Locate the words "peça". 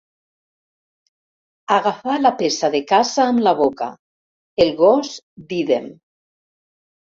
2.41-2.71